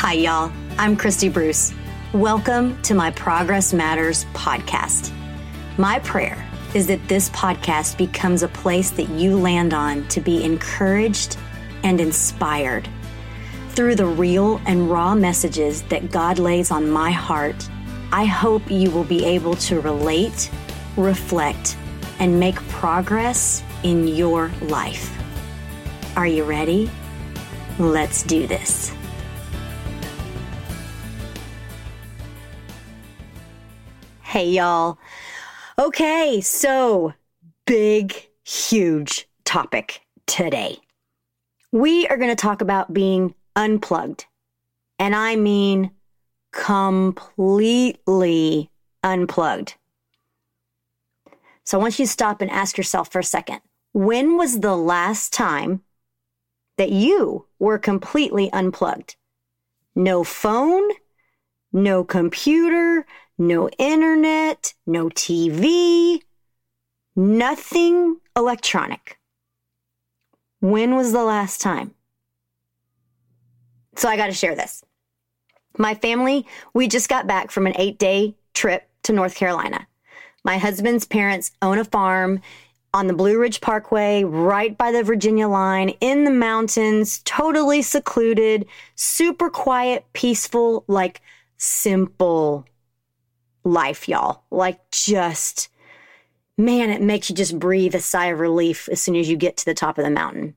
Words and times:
Hi, 0.00 0.14
y'all. 0.14 0.50
I'm 0.78 0.96
Christy 0.96 1.28
Bruce. 1.28 1.74
Welcome 2.14 2.80
to 2.84 2.94
my 2.94 3.10
Progress 3.10 3.74
Matters 3.74 4.24
podcast. 4.32 5.12
My 5.76 5.98
prayer 5.98 6.42
is 6.72 6.86
that 6.86 7.06
this 7.06 7.28
podcast 7.28 7.98
becomes 7.98 8.42
a 8.42 8.48
place 8.48 8.88
that 8.92 9.10
you 9.10 9.38
land 9.38 9.74
on 9.74 10.08
to 10.08 10.22
be 10.22 10.42
encouraged 10.42 11.36
and 11.82 12.00
inspired. 12.00 12.88
Through 13.72 13.96
the 13.96 14.06
real 14.06 14.58
and 14.64 14.90
raw 14.90 15.14
messages 15.14 15.82
that 15.82 16.10
God 16.10 16.38
lays 16.38 16.70
on 16.70 16.90
my 16.90 17.10
heart, 17.10 17.68
I 18.10 18.24
hope 18.24 18.70
you 18.70 18.90
will 18.90 19.04
be 19.04 19.26
able 19.26 19.56
to 19.56 19.82
relate, 19.82 20.50
reflect, 20.96 21.76
and 22.18 22.40
make 22.40 22.56
progress 22.68 23.62
in 23.82 24.08
your 24.08 24.50
life. 24.62 25.14
Are 26.16 26.26
you 26.26 26.44
ready? 26.44 26.90
Let's 27.78 28.22
do 28.22 28.46
this. 28.46 28.94
Hey, 34.30 34.48
y'all. 34.50 34.96
Okay, 35.76 36.40
so 36.40 37.14
big, 37.66 38.28
huge 38.44 39.26
topic 39.44 40.02
today. 40.28 40.78
We 41.72 42.06
are 42.06 42.16
going 42.16 42.30
to 42.30 42.36
talk 42.36 42.60
about 42.60 42.94
being 42.94 43.34
unplugged. 43.56 44.26
And 45.00 45.16
I 45.16 45.34
mean 45.34 45.90
completely 46.52 47.50
unplugged. 49.02 49.74
So 51.64 51.76
I 51.76 51.82
want 51.82 51.98
you 51.98 52.04
to 52.04 52.12
stop 52.12 52.40
and 52.40 52.52
ask 52.52 52.78
yourself 52.78 53.10
for 53.10 53.18
a 53.18 53.24
second 53.24 53.62
when 53.90 54.36
was 54.36 54.60
the 54.60 54.76
last 54.76 55.32
time 55.32 55.82
that 56.78 56.92
you 56.92 57.46
were 57.58 57.78
completely 57.80 58.48
unplugged? 58.52 59.16
No 59.96 60.22
phone, 60.22 60.88
no 61.72 62.04
computer, 62.04 63.06
no 63.38 63.68
internet, 63.78 64.74
no 64.86 65.08
TV, 65.08 66.20
nothing 67.16 68.16
electronic. 68.36 69.18
When 70.60 70.94
was 70.94 71.12
the 71.12 71.24
last 71.24 71.60
time? 71.60 71.94
So 73.96 74.08
I 74.08 74.16
got 74.16 74.26
to 74.26 74.32
share 74.32 74.54
this. 74.54 74.84
My 75.78 75.94
family, 75.94 76.46
we 76.74 76.88
just 76.88 77.08
got 77.08 77.26
back 77.26 77.50
from 77.50 77.66
an 77.66 77.74
eight 77.76 77.98
day 77.98 78.34
trip 78.54 78.88
to 79.04 79.12
North 79.12 79.34
Carolina. 79.34 79.86
My 80.44 80.58
husband's 80.58 81.06
parents 81.06 81.52
own 81.62 81.78
a 81.78 81.84
farm 81.84 82.40
on 82.92 83.06
the 83.06 83.14
Blue 83.14 83.38
Ridge 83.38 83.60
Parkway, 83.60 84.24
right 84.24 84.76
by 84.76 84.90
the 84.90 85.04
Virginia 85.04 85.46
line, 85.46 85.90
in 86.00 86.24
the 86.24 86.30
mountains, 86.30 87.20
totally 87.24 87.82
secluded, 87.82 88.66
super 88.96 89.48
quiet, 89.48 90.04
peaceful, 90.12 90.84
like 90.88 91.20
simple 91.60 92.66
life, 93.62 94.08
y'all. 94.08 94.44
Like 94.50 94.90
just, 94.90 95.68
man, 96.58 96.90
it 96.90 97.02
makes 97.02 97.28
you 97.28 97.36
just 97.36 97.58
breathe 97.58 97.94
a 97.94 98.00
sigh 98.00 98.26
of 98.26 98.40
relief 98.40 98.88
as 98.90 99.00
soon 99.00 99.14
as 99.14 99.28
you 99.28 99.36
get 99.36 99.56
to 99.58 99.64
the 99.64 99.74
top 99.74 99.98
of 99.98 100.04
the 100.04 100.10
mountain. 100.10 100.56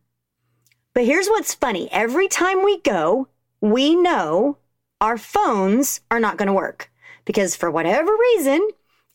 But 0.93 1.05
here's 1.05 1.27
what's 1.27 1.53
funny. 1.53 1.91
Every 1.91 2.27
time 2.27 2.63
we 2.63 2.79
go, 2.81 3.27
we 3.61 3.95
know 3.95 4.57
our 5.01 5.17
phones 5.17 6.01
are 6.09 6.19
not 6.19 6.37
going 6.37 6.47
to 6.47 6.53
work 6.53 6.89
because 7.25 7.55
for 7.55 7.69
whatever 7.69 8.11
reason, 8.11 8.69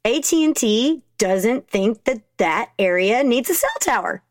AT&T 0.04 1.02
doesn't 1.18 1.68
think 1.68 2.04
that 2.04 2.22
that 2.38 2.70
area 2.78 3.24
needs 3.24 3.50
a 3.50 3.54
cell 3.54 3.70
tower. 3.80 4.22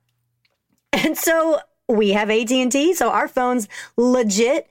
And 0.93 1.17
so 1.17 1.59
we 1.87 2.11
have 2.11 2.29
AT&T, 2.29 2.93
so 2.93 3.09
our 3.09 3.27
phones 3.27 3.67
legit 3.95 4.69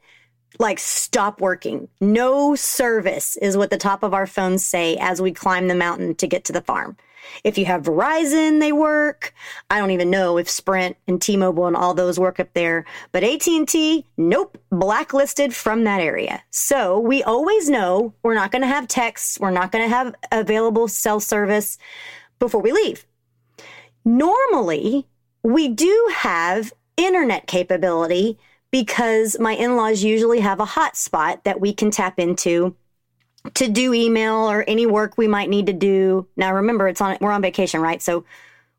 like 0.58 0.78
stop 0.78 1.40
working. 1.40 1.88
No 2.00 2.54
service 2.54 3.36
is 3.36 3.56
what 3.56 3.70
the 3.70 3.78
top 3.78 4.02
of 4.02 4.14
our 4.14 4.26
phones 4.26 4.64
say 4.64 4.96
as 4.96 5.20
we 5.20 5.32
climb 5.32 5.68
the 5.68 5.74
mountain 5.74 6.14
to 6.16 6.26
get 6.26 6.44
to 6.44 6.52
the 6.52 6.60
farm. 6.60 6.96
If 7.44 7.58
you 7.58 7.64
have 7.67 7.83
Verizon, 7.83 8.61
they 8.61 8.72
work. 8.72 9.34
I 9.70 9.78
don't 9.78 9.90
even 9.90 10.11
know 10.11 10.39
if 10.39 10.48
Sprint 10.48 10.96
and 11.06 11.20
T-Mobile 11.20 11.66
and 11.66 11.77
all 11.77 11.95
those 11.95 12.18
work 12.18 12.40
up 12.40 12.52
there, 12.55 12.84
but 13.12 13.24
AT&T, 13.24 14.05
nope, 14.16 14.58
blacklisted 14.70 15.55
from 15.55 15.84
that 15.84 16.00
area. 16.00 16.42
So 16.50 16.98
we 16.98 17.22
always 17.22 17.68
know 17.68 18.14
we're 18.22 18.34
not 18.34 18.52
going 18.52 18.62
to 18.62 18.68
have 18.68 18.89
texts. 18.89 19.39
We're 19.40 19.50
not 19.50 19.72
going 19.72 19.84
to 19.84 19.95
have 19.95 20.14
available 20.33 20.89
cell 20.89 21.20
service 21.20 21.78
before 22.39 22.62
we 22.62 22.72
leave. 22.72 23.06
Normally, 24.05 25.06
we 25.42 25.68
do 25.68 26.11
have 26.14 26.72
internet 26.96 27.46
capability 27.46 28.39
because 28.70 29.38
my 29.38 29.52
in-laws 29.52 30.02
usually 30.02 30.40
have 30.40 30.60
a 30.60 30.66
hotspot 30.66 31.44
that 31.44 31.60
we 31.60 31.72
can 31.72 31.90
tap 31.90 32.18
into 32.18 32.74
to 33.54 33.68
do 33.68 33.94
email 33.94 34.50
or 34.50 34.64
any 34.66 34.86
work 34.86 35.16
we 35.16 35.28
might 35.28 35.48
need 35.48 35.66
to 35.66 35.72
do. 35.72 36.27
Now 36.36 36.54
remember 36.54 36.88
it's 36.88 37.00
on 37.00 37.16
we're 37.20 37.30
on 37.30 37.42
vacation, 37.42 37.80
right? 37.80 38.02
So 38.02 38.24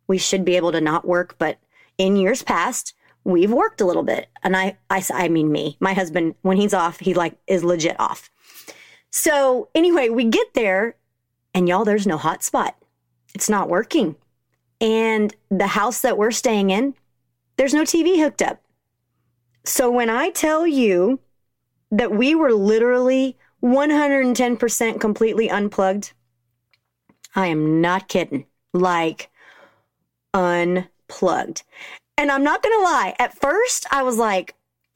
we 0.07 0.17
should 0.17 0.45
be 0.45 0.55
able 0.55 0.71
to 0.71 0.81
not 0.81 1.07
work, 1.07 1.35
but 1.37 1.57
in 1.97 2.15
years 2.15 2.43
past, 2.43 2.93
we've 3.23 3.51
worked 3.51 3.81
a 3.81 3.85
little 3.85 4.03
bit. 4.03 4.27
And 4.43 4.55
I 4.55 4.77
I 4.89 5.03
I 5.13 5.29
mean 5.29 5.51
me. 5.51 5.77
My 5.79 5.93
husband 5.93 6.35
when 6.41 6.57
he's 6.57 6.73
off, 6.73 6.99
he 6.99 7.13
like 7.13 7.37
is 7.47 7.63
legit 7.63 7.99
off. 7.99 8.29
So 9.09 9.69
anyway, 9.73 10.09
we 10.09 10.25
get 10.25 10.53
there 10.53 10.95
and 11.53 11.67
y'all 11.67 11.85
there's 11.85 12.07
no 12.07 12.17
hotspot. 12.17 12.73
It's 13.33 13.49
not 13.49 13.69
working. 13.69 14.15
And 14.79 15.33
the 15.49 15.67
house 15.67 16.01
that 16.01 16.17
we're 16.17 16.31
staying 16.31 16.69
in, 16.69 16.93
there's 17.57 17.73
no 17.73 17.83
TV 17.83 18.21
hooked 18.21 18.41
up. 18.41 18.61
So 19.67 19.91
when 19.91 20.09
I 20.09 20.29
tell 20.29 20.65
you 20.65 21.19
that 21.91 22.11
we 22.11 22.35
were 22.35 22.53
literally 22.53 23.37
110% 23.63 24.99
completely 24.99 25.49
unplugged. 25.49 26.13
I 27.35 27.47
am 27.47 27.81
not 27.81 28.07
kidding. 28.07 28.45
Like, 28.73 29.29
unplugged. 30.33 31.63
And 32.17 32.31
I'm 32.31 32.43
not 32.43 32.63
going 32.63 32.77
to 32.77 32.83
lie. 32.83 33.15
At 33.19 33.37
first, 33.39 33.85
I 33.91 34.03
was 34.03 34.17
like, 34.17 34.55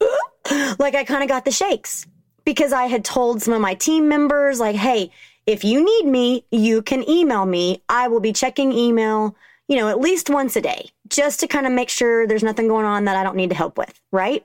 like 0.78 0.94
I 0.94 1.04
kind 1.04 1.22
of 1.22 1.28
got 1.28 1.44
the 1.44 1.50
shakes 1.50 2.06
because 2.44 2.72
I 2.72 2.86
had 2.86 3.04
told 3.04 3.42
some 3.42 3.54
of 3.54 3.60
my 3.60 3.74
team 3.74 4.08
members, 4.08 4.60
like, 4.60 4.76
hey, 4.76 5.10
if 5.46 5.64
you 5.64 5.84
need 5.84 6.06
me, 6.06 6.44
you 6.50 6.82
can 6.82 7.08
email 7.08 7.46
me. 7.46 7.82
I 7.88 8.08
will 8.08 8.20
be 8.20 8.32
checking 8.32 8.72
email, 8.72 9.36
you 9.68 9.76
know, 9.76 9.88
at 9.88 10.00
least 10.00 10.30
once 10.30 10.56
a 10.56 10.60
day 10.60 10.90
just 11.08 11.40
to 11.40 11.46
kind 11.46 11.66
of 11.66 11.72
make 11.72 11.88
sure 11.88 12.26
there's 12.26 12.42
nothing 12.42 12.68
going 12.68 12.86
on 12.86 13.04
that 13.04 13.16
I 13.16 13.22
don't 13.22 13.36
need 13.36 13.50
to 13.50 13.56
help 13.56 13.76
with. 13.76 14.00
Right. 14.10 14.44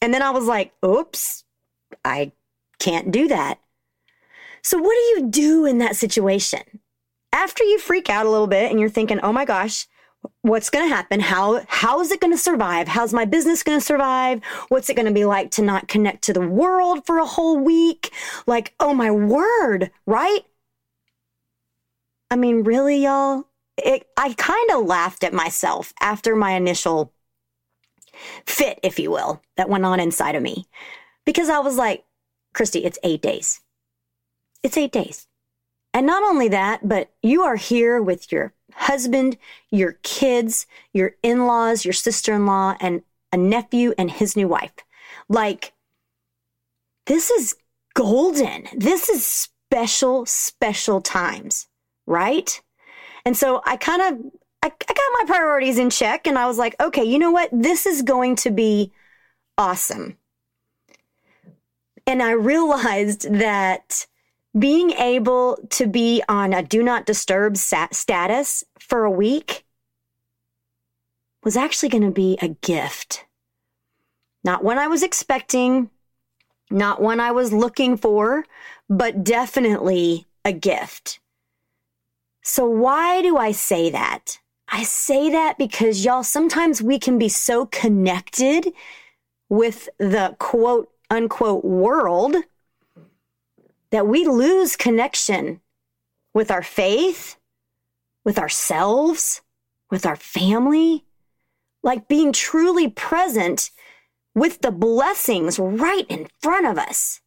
And 0.00 0.12
then 0.12 0.22
I 0.22 0.30
was 0.30 0.44
like, 0.44 0.72
oops, 0.84 1.44
I 2.04 2.32
can't 2.78 3.10
do 3.10 3.28
that. 3.28 3.58
So, 4.62 4.78
what 4.78 4.94
do 4.94 5.20
you 5.20 5.28
do 5.30 5.64
in 5.64 5.78
that 5.78 5.96
situation? 5.96 6.60
After 7.32 7.64
you 7.64 7.78
freak 7.78 8.10
out 8.10 8.26
a 8.26 8.30
little 8.30 8.46
bit 8.46 8.70
and 8.70 8.80
you're 8.80 8.88
thinking, 8.88 9.20
oh 9.20 9.32
my 9.32 9.44
gosh, 9.44 9.86
what's 10.42 10.70
going 10.70 10.88
to 10.88 10.94
happen? 10.94 11.20
How, 11.20 11.64
how 11.68 12.00
is 12.00 12.10
it 12.10 12.20
going 12.20 12.32
to 12.32 12.38
survive? 12.38 12.88
How's 12.88 13.12
my 13.12 13.24
business 13.24 13.62
going 13.62 13.78
to 13.78 13.84
survive? 13.84 14.42
What's 14.68 14.88
it 14.88 14.94
going 14.94 15.06
to 15.06 15.12
be 15.12 15.24
like 15.24 15.50
to 15.52 15.62
not 15.62 15.88
connect 15.88 16.22
to 16.24 16.32
the 16.32 16.46
world 16.46 17.06
for 17.06 17.18
a 17.18 17.26
whole 17.26 17.58
week? 17.58 18.12
Like, 18.46 18.74
oh 18.80 18.94
my 18.94 19.10
word, 19.10 19.90
right? 20.06 20.44
I 22.30 22.36
mean, 22.36 22.64
really, 22.64 23.04
y'all? 23.04 23.44
It, 23.76 24.06
I 24.16 24.32
kind 24.34 24.70
of 24.72 24.86
laughed 24.86 25.22
at 25.22 25.32
myself 25.32 25.92
after 26.00 26.34
my 26.34 26.52
initial 26.52 27.12
fit, 28.46 28.78
if 28.82 28.98
you 28.98 29.10
will, 29.10 29.42
that 29.56 29.68
went 29.68 29.84
on 29.84 30.00
inside 30.00 30.34
of 30.34 30.42
me. 30.42 30.66
Because 31.24 31.48
I 31.48 31.58
was 31.58 31.76
like, 31.76 32.04
Christy, 32.54 32.84
it's 32.84 32.98
eight 33.02 33.22
days. 33.22 33.60
It's 34.62 34.76
eight 34.76 34.92
days. 34.92 35.26
And 35.92 36.06
not 36.06 36.22
only 36.22 36.48
that, 36.48 36.86
but 36.86 37.10
you 37.22 37.42
are 37.42 37.56
here 37.56 38.02
with 38.02 38.30
your 38.30 38.52
husband, 38.74 39.38
your 39.70 39.92
kids, 40.02 40.66
your 40.92 41.16
in 41.22 41.46
laws, 41.46 41.84
your 41.84 41.94
sister 41.94 42.34
in 42.34 42.46
law, 42.46 42.76
and 42.80 43.02
a 43.32 43.36
nephew 43.36 43.94
and 43.96 44.10
his 44.10 44.36
new 44.36 44.48
wife. 44.48 44.72
Like, 45.28 45.72
this 47.06 47.30
is 47.30 47.56
golden. 47.94 48.66
This 48.76 49.08
is 49.08 49.24
special, 49.24 50.26
special 50.26 51.00
times, 51.00 51.66
right? 52.06 52.60
And 53.24 53.36
so 53.36 53.62
I 53.64 53.76
kind 53.76 54.02
of, 54.02 54.32
I, 54.66 54.72
I 54.88 54.94
got 54.94 55.12
my 55.20 55.24
priorities 55.26 55.78
in 55.78 55.90
check 55.90 56.26
and 56.26 56.36
I 56.36 56.46
was 56.46 56.58
like, 56.58 56.74
okay, 56.80 57.04
you 57.04 57.20
know 57.20 57.30
what? 57.30 57.50
This 57.52 57.86
is 57.86 58.02
going 58.02 58.34
to 58.36 58.50
be 58.50 58.92
awesome. 59.56 60.18
And 62.04 62.20
I 62.20 62.32
realized 62.32 63.32
that 63.32 64.06
being 64.58 64.90
able 64.92 65.58
to 65.70 65.86
be 65.86 66.20
on 66.28 66.52
a 66.52 66.64
do 66.64 66.82
not 66.82 67.06
disturb 67.06 67.56
status 67.56 68.64
for 68.80 69.04
a 69.04 69.10
week 69.10 69.64
was 71.44 71.56
actually 71.56 71.90
going 71.90 72.02
to 72.02 72.10
be 72.10 72.36
a 72.42 72.48
gift. 72.48 73.24
Not 74.42 74.64
one 74.64 74.78
I 74.78 74.88
was 74.88 75.04
expecting, 75.04 75.90
not 76.72 77.00
one 77.00 77.20
I 77.20 77.30
was 77.30 77.52
looking 77.52 77.96
for, 77.96 78.44
but 78.88 79.22
definitely 79.22 80.26
a 80.44 80.52
gift. 80.52 81.20
So, 82.42 82.66
why 82.66 83.22
do 83.22 83.36
I 83.36 83.52
say 83.52 83.90
that? 83.90 84.38
I 84.68 84.82
say 84.82 85.30
that 85.30 85.58
because 85.58 86.04
y'all, 86.04 86.24
sometimes 86.24 86.82
we 86.82 86.98
can 86.98 87.18
be 87.18 87.28
so 87.28 87.66
connected 87.66 88.72
with 89.48 89.88
the 89.98 90.34
quote 90.38 90.90
unquote 91.10 91.64
world 91.64 92.36
that 93.90 94.06
we 94.06 94.26
lose 94.26 94.76
connection 94.76 95.60
with 96.34 96.50
our 96.50 96.62
faith, 96.62 97.36
with 98.24 98.38
ourselves, 98.38 99.42
with 99.90 100.04
our 100.04 100.16
family, 100.16 101.04
like 101.82 102.08
being 102.08 102.32
truly 102.32 102.88
present 102.88 103.70
with 104.34 104.60
the 104.60 104.72
blessings 104.72 105.58
right 105.58 106.04
in 106.08 106.28
front 106.42 106.66
of 106.66 106.76
us. 106.76 107.20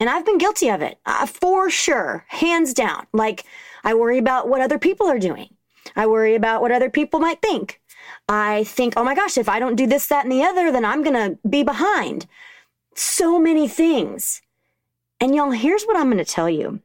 And 0.00 0.08
I've 0.08 0.24
been 0.24 0.38
guilty 0.38 0.70
of 0.70 0.80
it 0.80 0.98
uh, 1.04 1.26
for 1.26 1.68
sure, 1.68 2.24
hands 2.28 2.72
down. 2.72 3.06
Like 3.12 3.44
I 3.84 3.94
worry 3.94 4.18
about 4.18 4.48
what 4.48 4.62
other 4.62 4.78
people 4.78 5.06
are 5.06 5.18
doing. 5.18 5.54
I 5.96 6.06
worry 6.06 6.34
about 6.34 6.62
what 6.62 6.72
other 6.72 6.90
people 6.90 7.20
might 7.20 7.42
think. 7.42 7.80
I 8.28 8.64
think, 8.64 8.94
oh 8.96 9.04
my 9.04 9.14
gosh, 9.14 9.36
if 9.36 9.48
I 9.48 9.58
don't 9.58 9.76
do 9.76 9.86
this, 9.86 10.06
that, 10.06 10.24
and 10.24 10.32
the 10.32 10.42
other, 10.42 10.70
then 10.70 10.84
I'm 10.84 11.02
going 11.02 11.14
to 11.14 11.38
be 11.48 11.62
behind. 11.62 12.26
So 12.94 13.38
many 13.38 13.68
things. 13.68 14.42
And 15.20 15.34
y'all, 15.34 15.50
here's 15.50 15.84
what 15.84 15.96
I'm 15.96 16.10
going 16.10 16.24
to 16.24 16.24
tell 16.24 16.48
you 16.48 16.80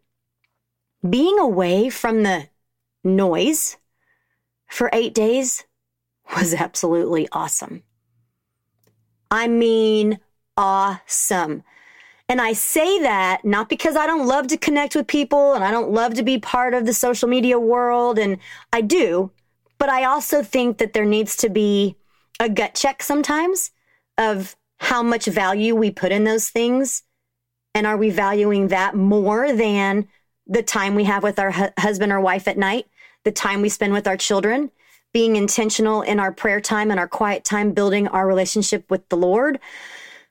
being 1.07 1.37
away 1.37 1.89
from 1.89 2.23
the 2.23 2.49
noise 3.03 3.77
for 4.67 4.89
eight 4.91 5.13
days 5.13 5.63
was 6.35 6.53
absolutely 6.53 7.27
awesome. 7.31 7.83
I 9.29 9.47
mean, 9.47 10.19
awesome. 10.57 11.63
And 12.27 12.41
I 12.41 12.53
say 12.53 12.99
that 13.01 13.45
not 13.45 13.69
because 13.69 13.95
I 13.95 14.07
don't 14.07 14.25
love 14.25 14.47
to 14.47 14.57
connect 14.57 14.95
with 14.95 15.05
people 15.05 15.53
and 15.53 15.63
I 15.63 15.69
don't 15.69 15.91
love 15.91 16.15
to 16.15 16.23
be 16.23 16.39
part 16.39 16.73
of 16.73 16.85
the 16.85 16.93
social 16.93 17.29
media 17.29 17.59
world, 17.59 18.17
and 18.17 18.39
I 18.73 18.81
do, 18.81 19.31
but 19.77 19.89
I 19.89 20.05
also 20.05 20.41
think 20.41 20.79
that 20.79 20.93
there 20.93 21.05
needs 21.05 21.35
to 21.37 21.49
be 21.49 21.95
a 22.39 22.49
gut 22.49 22.73
check 22.73 23.03
sometimes 23.03 23.71
of 24.17 24.55
how 24.79 25.03
much 25.03 25.25
value 25.25 25.75
we 25.75 25.91
put 25.91 26.11
in 26.11 26.23
those 26.23 26.49
things. 26.49 27.03
And 27.75 27.85
are 27.85 27.97
we 27.97 28.09
valuing 28.09 28.69
that 28.69 28.95
more 28.95 29.53
than 29.53 30.07
the 30.47 30.63
time 30.63 30.95
we 30.95 31.03
have 31.03 31.23
with 31.23 31.39
our 31.39 31.51
hu- 31.51 31.69
husband 31.77 32.11
or 32.11 32.19
wife 32.19 32.47
at 32.47 32.57
night, 32.57 32.87
the 33.23 33.31
time 33.31 33.61
we 33.61 33.69
spend 33.69 33.93
with 33.93 34.07
our 34.07 34.17
children, 34.17 34.71
being 35.13 35.35
intentional 35.35 36.01
in 36.01 36.19
our 36.19 36.31
prayer 36.31 36.59
time 36.59 36.91
and 36.91 36.99
our 36.99 37.07
quiet 37.07 37.43
time, 37.43 37.71
building 37.71 38.07
our 38.07 38.27
relationship 38.27 38.89
with 38.89 39.07
the 39.09 39.17
Lord? 39.17 39.59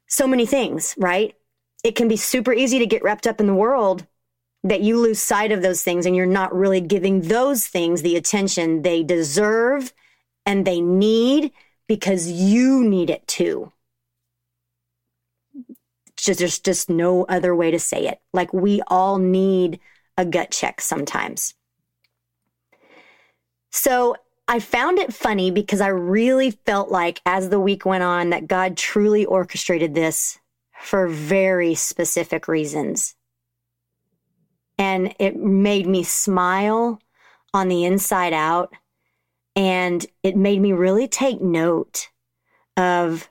So 0.06 0.26
many 0.26 0.46
things, 0.46 0.94
right? 0.98 1.34
It 1.84 1.94
can 1.94 2.08
be 2.08 2.16
super 2.16 2.52
easy 2.52 2.78
to 2.78 2.86
get 2.86 3.04
wrapped 3.04 3.26
up 3.26 3.40
in 3.40 3.46
the 3.46 3.54
world 3.54 4.06
that 4.64 4.80
you 4.80 4.98
lose 4.98 5.22
sight 5.22 5.52
of 5.52 5.60
those 5.60 5.82
things 5.82 6.06
and 6.06 6.16
you're 6.16 6.24
not 6.24 6.54
really 6.54 6.80
giving 6.80 7.20
those 7.20 7.66
things 7.66 8.00
the 8.00 8.16
attention 8.16 8.80
they 8.80 9.02
deserve 9.02 9.92
and 10.46 10.66
they 10.66 10.80
need 10.80 11.52
because 11.86 12.30
you 12.30 12.82
need 12.82 13.10
it 13.10 13.26
too. 13.28 13.70
Just, 16.16 16.38
there's 16.38 16.58
just 16.58 16.88
no 16.88 17.24
other 17.24 17.54
way 17.54 17.70
to 17.70 17.78
say 17.78 18.06
it. 18.06 18.18
Like 18.32 18.54
we 18.54 18.80
all 18.86 19.18
need 19.18 19.78
a 20.16 20.24
gut 20.24 20.50
check 20.50 20.80
sometimes. 20.80 21.52
So 23.70 24.16
I 24.48 24.60
found 24.60 24.98
it 24.98 25.12
funny 25.12 25.50
because 25.50 25.82
I 25.82 25.88
really 25.88 26.52
felt 26.52 26.90
like 26.90 27.20
as 27.26 27.50
the 27.50 27.60
week 27.60 27.84
went 27.84 28.04
on 28.04 28.30
that 28.30 28.46
God 28.46 28.78
truly 28.78 29.26
orchestrated 29.26 29.94
this 29.94 30.38
for 30.84 31.08
very 31.08 31.74
specific 31.74 32.46
reasons. 32.46 33.16
And 34.76 35.14
it 35.18 35.34
made 35.34 35.86
me 35.86 36.02
smile 36.02 37.00
on 37.54 37.68
the 37.68 37.84
inside 37.84 38.34
out. 38.34 38.74
And 39.56 40.04
it 40.22 40.36
made 40.36 40.60
me 40.60 40.72
really 40.72 41.08
take 41.08 41.40
note 41.40 42.08
of 42.76 43.30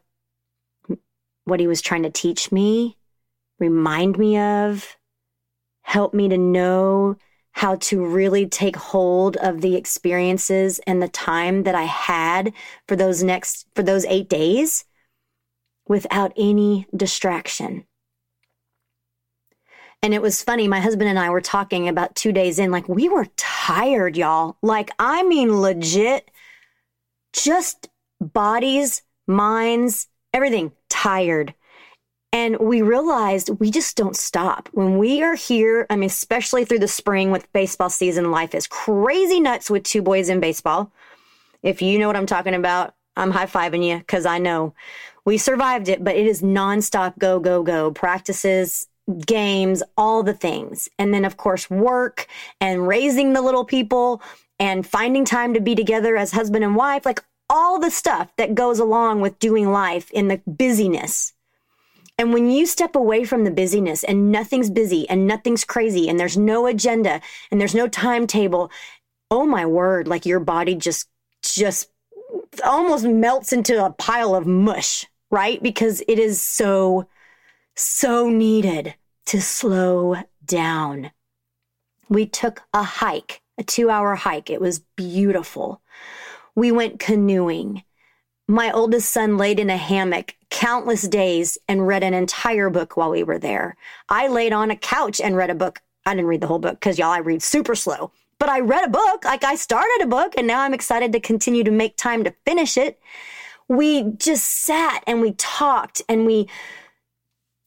what 1.45 1.59
he 1.59 1.67
was 1.67 1.81
trying 1.81 2.03
to 2.03 2.09
teach 2.09 2.51
me, 2.51 2.97
remind 3.59 4.17
me 4.17 4.39
of, 4.39 4.97
help 5.83 6.13
me 6.15 6.29
to 6.29 6.37
know 6.37 7.17
how 7.51 7.75
to 7.75 8.03
really 8.03 8.47
take 8.47 8.77
hold 8.77 9.37
of 9.37 9.61
the 9.61 9.75
experiences 9.75 10.79
and 10.87 11.03
the 11.03 11.07
time 11.07 11.63
that 11.63 11.75
I 11.75 11.83
had 11.83 12.51
for 12.87 12.95
those 12.95 13.21
next, 13.21 13.67
for 13.75 13.83
those 13.83 14.05
eight 14.05 14.27
days 14.27 14.85
without 15.87 16.33
any 16.37 16.87
distraction. 16.95 17.85
And 20.01 20.13
it 20.13 20.21
was 20.21 20.43
funny. 20.43 20.67
My 20.67 20.81
husband 20.81 21.09
and 21.09 21.17
I 21.17 21.29
were 21.29 21.41
talking 21.41 21.87
about 21.87 22.15
two 22.15 22.33
days 22.33 22.59
in, 22.59 22.71
like, 22.71 22.89
we 22.89 23.07
were 23.07 23.27
tired, 23.37 24.17
y'all. 24.17 24.57
Like, 24.61 24.91
I 24.99 25.23
mean, 25.23 25.61
legit, 25.61 26.29
just 27.31 27.89
bodies, 28.19 29.01
minds, 29.27 30.07
everything 30.33 30.73
tired. 30.89 31.53
And 32.33 32.57
we 32.59 32.81
realized 32.81 33.59
we 33.59 33.71
just 33.71 33.95
don't 33.95 34.15
stop. 34.15 34.67
When 34.73 34.97
we 34.97 35.21
are 35.21 35.35
here, 35.35 35.85
I 35.89 35.95
mean, 35.95 36.07
especially 36.07 36.65
through 36.65 36.79
the 36.79 36.87
spring 36.87 37.31
with 37.31 37.51
baseball 37.53 37.89
season, 37.89 38.31
life 38.31 38.55
is 38.55 38.67
crazy 38.67 39.39
nuts 39.39 39.69
with 39.69 39.83
two 39.83 40.01
boys 40.01 40.29
in 40.29 40.39
baseball. 40.39 40.91
If 41.61 41.81
you 41.81 41.97
know 41.97 42.07
what 42.07 42.17
I'm 42.17 42.25
talking 42.25 42.55
about, 42.55 42.95
I'm 43.15 43.31
high 43.31 43.45
fiving 43.45 43.87
you 43.87 43.99
because 43.99 44.25
I 44.25 44.39
know 44.39 44.73
we 45.25 45.37
survived 45.37 45.87
it, 45.87 46.03
but 46.03 46.15
it 46.15 46.27
is 46.27 46.41
nonstop 46.41 47.17
go, 47.17 47.39
go, 47.39 47.63
go 47.63 47.91
practices, 47.91 48.87
games, 49.25 49.83
all 49.97 50.23
the 50.23 50.33
things. 50.33 50.89
And 50.97 51.13
then, 51.13 51.25
of 51.25 51.37
course, 51.37 51.69
work 51.69 52.27
and 52.59 52.87
raising 52.87 53.33
the 53.33 53.41
little 53.41 53.65
people 53.65 54.21
and 54.59 54.85
finding 54.85 55.25
time 55.25 55.53
to 55.53 55.61
be 55.61 55.75
together 55.75 56.15
as 56.15 56.31
husband 56.31 56.63
and 56.63 56.75
wife, 56.75 57.05
like 57.05 57.23
all 57.49 57.79
the 57.79 57.91
stuff 57.91 58.33
that 58.37 58.55
goes 58.55 58.79
along 58.79 59.21
with 59.21 59.39
doing 59.39 59.71
life 59.71 60.09
in 60.11 60.27
the 60.27 60.41
busyness. 60.47 61.33
And 62.17 62.31
when 62.31 62.51
you 62.51 62.65
step 62.65 62.95
away 62.95 63.23
from 63.23 63.43
the 63.43 63.51
busyness 63.51 64.03
and 64.03 64.31
nothing's 64.31 64.69
busy 64.69 65.09
and 65.09 65.27
nothing's 65.27 65.65
crazy 65.65 66.07
and 66.07 66.19
there's 66.19 66.37
no 66.37 66.67
agenda 66.67 67.21
and 67.49 67.59
there's 67.59 67.75
no 67.75 67.87
timetable, 67.87 68.71
oh 69.31 69.45
my 69.45 69.65
word, 69.65 70.07
like 70.07 70.25
your 70.25 70.39
body 70.39 70.75
just, 70.75 71.07
just 71.41 71.89
almost 72.63 73.03
melts 73.03 73.51
into 73.51 73.83
a 73.83 73.91
pile 73.91 74.35
of 74.35 74.45
mush 74.45 75.07
right? 75.33 75.63
Because 75.63 76.03
it 76.07 76.19
is 76.19 76.39
so, 76.39 77.07
so 77.73 78.29
needed 78.29 78.93
to 79.25 79.41
slow 79.41 80.17
down. 80.45 81.09
We 82.07 82.27
took 82.27 82.61
a 82.71 82.83
hike, 82.83 83.41
a 83.57 83.63
two 83.63 83.89
hour 83.89 84.13
hike. 84.13 84.51
It 84.51 84.61
was 84.61 84.85
beautiful. 84.95 85.81
We 86.53 86.71
went 86.71 86.99
canoeing. 86.99 87.81
My 88.47 88.71
oldest 88.71 89.11
son 89.11 89.37
laid 89.37 89.59
in 89.59 89.71
a 89.71 89.77
hammock 89.77 90.35
countless 90.51 91.07
days 91.07 91.57
and 91.67 91.87
read 91.87 92.03
an 92.03 92.13
entire 92.13 92.69
book 92.69 92.95
while 92.95 93.09
we 93.09 93.23
were 93.23 93.39
there. 93.39 93.75
I 94.09 94.27
laid 94.27 94.53
on 94.53 94.69
a 94.69 94.75
couch 94.75 95.19
and 95.19 95.35
read 95.35 95.49
a 95.49 95.55
book. 95.55 95.81
I 96.05 96.13
didn't 96.13 96.27
read 96.27 96.41
the 96.41 96.47
whole 96.47 96.59
book 96.59 96.79
because 96.79 96.99
y'all, 96.99 97.09
I 97.09 97.19
read 97.19 97.41
super 97.41 97.73
slow, 97.73 98.11
but 98.37 98.49
I 98.49 98.59
read 98.59 98.85
a 98.85 98.91
book. 98.91 99.25
Like 99.25 99.43
I 99.43 99.55
started 99.55 100.01
a 100.03 100.07
book 100.07 100.35
and 100.37 100.45
now 100.45 100.61
I'm 100.61 100.75
excited 100.75 101.11
to 101.13 101.19
continue 101.19 101.63
to 101.63 101.71
make 101.71 101.97
time 101.97 102.23
to 102.23 102.35
finish 102.45 102.77
it 102.77 102.99
we 103.67 104.11
just 104.17 104.45
sat 104.45 105.03
and 105.07 105.21
we 105.21 105.33
talked 105.33 106.01
and 106.07 106.25
we, 106.25 106.47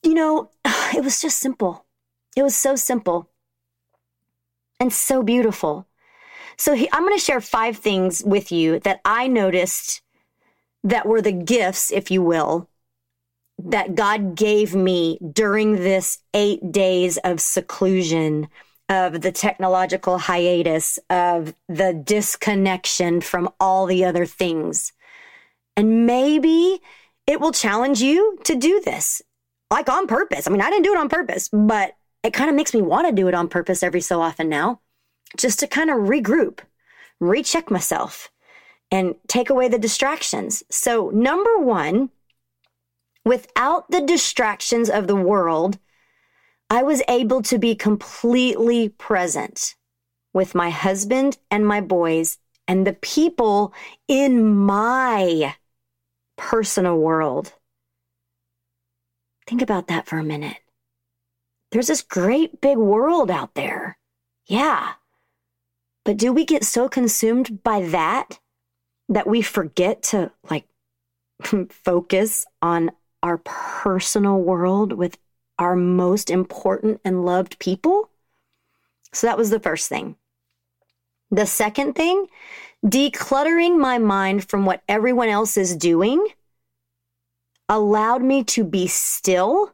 you 0.03 0.15
know, 0.15 0.51
it 0.65 1.03
was 1.05 1.21
just 1.21 1.39
simple. 1.39 1.85
It 2.37 2.43
was 2.43 2.55
so 2.55 2.77
simple 2.77 3.31
and 4.79 4.93
so 4.93 5.23
beautiful. 5.23 5.87
So 6.59 6.75
he, 6.75 6.89
I'm 6.93 7.03
going 7.03 7.17
to 7.17 7.25
share 7.25 7.41
five 7.41 7.79
things 7.79 8.23
with 8.25 8.51
you 8.51 8.81
that 8.81 9.01
I 9.05 9.27
noticed 9.27 10.03
that 10.85 11.07
were 11.07 11.21
the 11.21 11.33
gifts, 11.33 11.91
if 11.91 12.11
you 12.11 12.23
will, 12.23 12.69
that 13.59 13.95
God 13.95 14.37
gave 14.37 14.75
me 14.75 15.19
during 15.33 15.77
this 15.77 16.19
eight 16.35 16.73
days 16.73 17.19
of 17.19 17.41
seclusion, 17.41 18.49
of 18.89 19.21
the 19.21 19.33
technological 19.33 20.19
hiatus, 20.19 20.99
of 21.11 21.55
the 21.69 21.93
disconnection 21.93 23.21
from 23.21 23.51
all 23.59 23.87
the 23.87 24.05
other 24.05 24.27
things. 24.27 24.93
And 25.77 26.07
maybe 26.07 26.81
it 27.27 27.41
will 27.41 27.53
challenge 27.53 28.01
you 28.01 28.39
to 28.45 28.55
do 28.55 28.81
this 28.85 29.23
like 29.71 29.89
on 29.89 30.07
purpose. 30.07 30.47
I 30.47 30.51
mean, 30.51 30.61
I 30.61 30.71
didn't 30.71 30.85
do 30.85 30.93
it 30.93 30.99
on 30.99 31.09
purpose, 31.09 31.49
but 31.53 31.97
it 32.23 32.33
kind 32.33 32.49
of 32.49 32.57
makes 32.57 32.75
me 32.75 32.83
want 32.83 33.07
to 33.07 33.13
do 33.13 33.29
it 33.29 33.35
on 33.35 33.49
purpose 33.49 33.83
every 33.83 34.01
so 34.01 34.21
often 34.21 34.49
now, 34.49 34.81
just 35.37 35.61
to 35.61 35.67
kind 35.67 35.91
of 35.91 35.97
regroup, 35.97 36.61
recheck 37.21 37.71
myself, 37.71 38.31
and 38.91 39.15
take 39.29 39.51
away 39.51 39.69
the 39.69 39.79
distractions. 39.79 40.63
So, 40.71 41.11
number 41.11 41.59
one, 41.59 42.11
without 43.25 43.91
the 43.91 44.01
distractions 44.01 44.89
of 44.89 45.09
the 45.09 45.17
world, 45.17 45.79
I 46.71 46.83
was 46.83 47.03
able 47.09 47.43
to 47.43 47.59
be 47.59 47.75
completely 47.75 48.89
present 48.89 49.75
with 50.33 50.55
my 50.55 50.71
husband 50.71 51.39
and 51.51 51.67
my 51.67 51.81
boys 51.81 52.39
and 52.69 52.87
the 52.87 52.93
people 52.93 53.73
in 54.09 54.55
my 54.55 55.55
personal 56.37 56.99
world. 56.99 57.53
Think 59.47 59.63
about 59.63 59.89
that 59.89 60.07
for 60.07 60.19
a 60.19 60.25
minute. 60.25 60.59
There's 61.71 61.87
this 61.87 62.03
great 62.03 62.61
big 62.61 62.79
world 62.79 63.31
out 63.31 63.55
there. 63.55 63.99
Yeah. 64.47 64.95
But 66.05 66.17
do 66.17 66.33
we 66.33 66.45
get 66.45 66.65
so 66.65 66.89
consumed 66.89 67.63
by 67.63 67.83
that 67.87 68.39
that 69.09 69.27
we 69.27 69.43
forget 69.43 70.03
to 70.03 70.33
like 70.51 70.67
focus 71.71 72.47
on 72.63 72.91
our 73.23 73.39
personal 73.39 74.41
world 74.41 74.93
with 74.93 75.19
our 75.59 75.77
most 75.77 76.31
important 76.31 77.01
and 77.05 77.25
loved 77.25 77.59
people. 77.59 78.11
So 79.13 79.27
that 79.27 79.39
was 79.39 79.51
the 79.51 79.61
first 79.61 79.89
thing. 79.89 80.17
The 81.31 81.47
second 81.47 81.95
thing, 81.95 82.27
decluttering 82.87 83.79
my 83.79 83.99
mind 83.99 84.49
from 84.49 84.65
what 84.65 84.83
everyone 84.89 85.29
else 85.29 85.57
is 85.57 85.75
doing 85.77 86.25
allowed 87.69 88.23
me 88.23 88.45
to 88.45 88.63
be 88.63 88.87
still, 88.87 89.73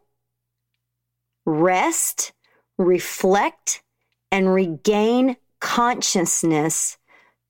rest, 1.45 2.33
reflect, 2.79 3.83
and 4.31 4.53
regain 4.53 5.37
consciousness 5.61 6.97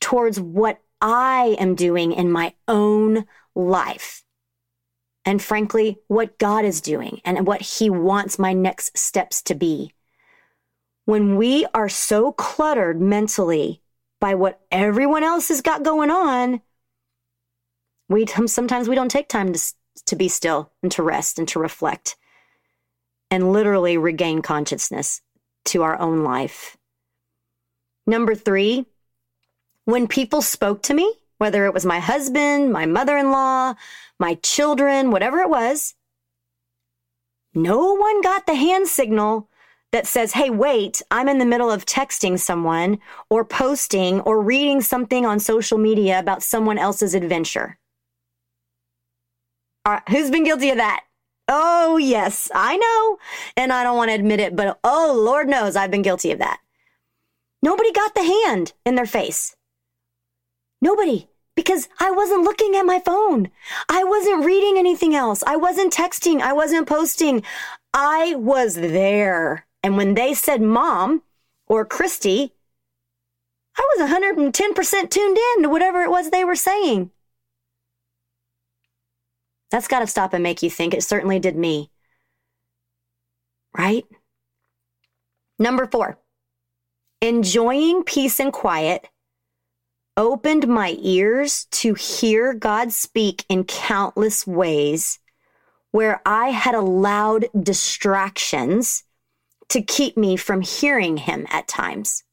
towards 0.00 0.40
what 0.40 0.81
I 1.00 1.57
am 1.61 1.76
doing 1.76 2.12
in 2.12 2.31
my 2.31 2.54
own 2.66 3.25
life. 3.54 4.25
And 5.25 5.40
frankly, 5.40 5.99
what 6.09 6.38
God 6.38 6.64
is 6.64 6.81
doing 6.81 7.21
and 7.25 7.47
what 7.47 7.61
He 7.61 7.88
wants 7.88 8.38
my 8.38 8.52
next 8.52 8.99
steps 8.99 9.42
to 9.42 9.54
be. 9.54 9.95
When 11.04 11.37
we 11.37 11.66
are 11.73 11.88
so 11.88 12.33
cluttered 12.33 13.00
mentally 13.00 13.82
by 14.23 14.37
what 14.37 14.61
everyone 14.71 15.25
else 15.25 15.49
has 15.49 15.62
got 15.62 15.83
going 15.83 16.09
on, 16.09 16.61
we 18.09 18.25
sometimes 18.47 18.88
we 18.88 18.95
don't 18.95 19.11
take 19.11 19.29
time 19.29 19.52
to, 19.52 19.61
to 20.07 20.14
be 20.14 20.29
still 20.29 20.71
and 20.81 20.93
to 20.93 21.02
rest 21.02 21.41
and 21.41 21.49
to 21.49 21.59
reflect 21.59 22.14
and 23.33 23.52
literally 23.52 23.99
regain 23.99 24.41
consciousness 24.41 25.23
to 25.64 25.83
our 25.83 25.99
own 25.99 26.23
life. 26.23 26.76
Number 28.07 28.37
three, 28.37 28.87
when 29.87 30.07
people 30.07 30.41
spoke 30.41 30.83
to 30.85 30.95
me, 30.95 31.12
whether 31.38 31.67
it 31.67 31.75
was 31.75 31.85
my 31.85 31.99
husband, 31.99 32.73
my 32.73 32.87
mother 32.87 33.17
in 33.17 33.33
law, 33.33 33.75
my 34.21 34.35
children, 34.37 35.11
whatever 35.11 35.41
it 35.41 35.50
was, 35.50 35.95
no 37.55 37.95
one 37.95 38.23
got 38.23 38.47
the 38.47 38.55
hand 38.55 38.87
signal 38.87 39.49
that 39.93 40.07
says, 40.07 40.33
Hey, 40.33 40.51
wait, 40.51 41.03
I'm 41.11 41.29
in 41.29 41.39
the 41.39 41.45
middle 41.45 41.71
of 41.71 41.87
texting 41.87 42.39
someone 42.39 42.99
or 43.31 43.45
posting 43.45 44.21
or 44.21 44.43
reading 44.43 44.81
something 44.81 45.25
on 45.25 45.39
social 45.39 45.79
media 45.79 46.19
about 46.19 46.43
someone 46.43 46.79
else's 46.79 47.15
adventure. 47.15 47.79
All 49.85 49.95
right, 49.95 50.09
who's 50.09 50.31
been 50.31 50.45
guilty 50.45 50.71
of 50.71 50.77
that? 50.77 51.05
Oh, 51.49 51.97
yes, 51.97 52.51
I 52.55 52.77
know. 52.77 53.19
And 53.57 53.73
I 53.73 53.83
don't 53.83 53.97
want 53.97 54.11
to 54.11 54.15
admit 54.15 54.41
it, 54.41 54.57
but 54.57 54.79
oh, 54.85 55.21
Lord 55.25 55.49
knows 55.49 55.77
I've 55.77 55.91
been 55.91 56.03
guilty 56.03 56.31
of 56.31 56.39
that. 56.39 56.61
Nobody 57.63 57.93
got 57.93 58.15
the 58.15 58.25
hand 58.25 58.73
in 58.87 58.95
their 58.95 59.07
face. 59.07 59.55
Nobody, 60.81 61.29
because 61.55 61.89
I 62.01 62.11
wasn't 62.11 62.45
looking 62.45 62.75
at 62.75 62.87
my 62.87 63.01
phone. 63.01 63.51
I 63.89 64.05
wasn't 64.05 64.45
reading 64.45 64.79
anything 64.79 65.15
else. 65.15 65.43
I 65.47 65.57
wasn't 65.57 65.93
texting. 65.93 66.41
I 66.41 66.53
wasn't 66.53 66.89
posting. 66.89 67.43
I 67.93 68.35
was 68.37 68.75
there. 68.75 69.67
And 69.83 69.97
when 69.97 70.15
they 70.15 70.35
said 70.35 70.62
mom 70.62 71.23
or 71.67 71.85
Christy, 71.85 72.55
I 73.77 73.87
was 73.97 74.11
110% 74.11 75.11
tuned 75.11 75.39
in 75.57 75.62
to 75.62 75.69
whatever 75.69 76.03
it 76.03 76.11
was 76.11 76.31
they 76.31 76.45
were 76.45 76.57
saying. 76.57 77.11
That's 79.71 79.89
got 79.89 80.01
to 80.01 80.07
stop 80.07 80.35
and 80.35 80.43
make 80.43 80.62
you 80.62 80.71
think. 80.71 80.93
It 80.93 81.03
certainly 81.03 81.39
did 81.39 81.57
me. 81.57 81.91
Right? 83.77 84.05
Number 85.59 85.87
four, 85.87 86.19
enjoying 87.23 88.05
peace 88.05 88.39
and 88.39 88.53
quiet 88.53 89.09
opened 90.17 90.69
my 90.69 90.97
ears 91.01 91.67
to 91.71 91.95
hear 91.95 92.53
God 92.53 92.93
speak 92.93 93.47
in 93.49 93.65
countless 93.65 94.47
ways 94.47 95.19
where 95.91 96.21
I 96.27 96.49
had 96.49 96.75
allowed 96.75 97.47
distractions 97.59 99.05
to 99.73 99.83
keep 99.83 100.17
me 100.17 100.37
from 100.37 100.61
hearing 100.61 101.17
Him 101.17 101.47
at 101.50 101.67
times. 101.67 102.25